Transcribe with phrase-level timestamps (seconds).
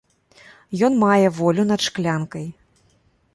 [0.87, 2.47] Ён мае волю над шклянкай.